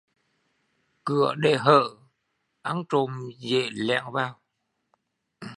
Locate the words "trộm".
2.89-3.29